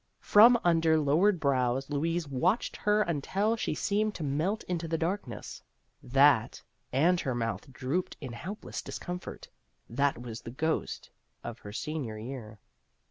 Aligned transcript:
From 0.23 0.59
under 0.63 0.99
lowered 0.99 1.39
brows 1.39 1.87
Louise 1.91 2.27
watched 2.27 2.75
her 2.75 3.03
until 3.03 3.55
she 3.55 3.75
seemed 3.75 4.15
to 4.15 4.23
melt 4.23 4.63
into 4.63 4.87
the 4.87 4.97
darkness. 4.97 5.61
That 6.01 6.63
and 6.91 7.19
her 7.19 7.35
mouth 7.35 7.71
drooped 7.71 8.17
in 8.19 8.33
helpless 8.33 8.81
discomfort 8.81 9.47
that 9.87 10.19
was 10.19 10.41
the 10.41 10.49
ghost 10.49 11.11
of 11.43 11.59
her 11.59 11.71
senior 11.71 12.17
year. 12.17 12.57